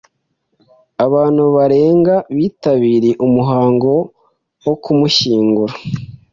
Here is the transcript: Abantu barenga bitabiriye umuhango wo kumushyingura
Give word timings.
Abantu 1.05 1.43
barenga 1.55 2.15
bitabiriye 2.37 3.15
umuhango 3.25 3.91
wo 4.65 4.75
kumushyingura 4.83 5.73